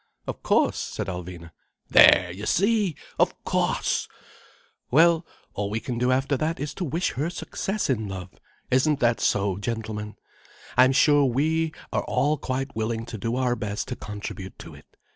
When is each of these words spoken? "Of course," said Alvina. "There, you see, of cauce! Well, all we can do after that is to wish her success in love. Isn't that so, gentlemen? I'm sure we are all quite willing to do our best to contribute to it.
"Of 0.25 0.41
course," 0.41 0.79
said 0.79 1.05
Alvina. 1.05 1.51
"There, 1.87 2.31
you 2.31 2.47
see, 2.47 2.95
of 3.19 3.35
cauce! 3.43 4.07
Well, 4.89 5.27
all 5.53 5.69
we 5.69 5.79
can 5.79 5.99
do 5.99 6.11
after 6.11 6.35
that 6.37 6.59
is 6.59 6.73
to 6.73 6.83
wish 6.83 7.11
her 7.11 7.29
success 7.29 7.87
in 7.87 8.07
love. 8.07 8.31
Isn't 8.71 8.99
that 8.99 9.19
so, 9.21 9.57
gentlemen? 9.57 10.15
I'm 10.75 10.91
sure 10.91 11.25
we 11.25 11.71
are 11.93 12.03
all 12.05 12.39
quite 12.39 12.75
willing 12.75 13.05
to 13.05 13.19
do 13.19 13.35
our 13.35 13.55
best 13.55 13.89
to 13.89 13.95
contribute 13.95 14.57
to 14.57 14.73
it. 14.73 14.87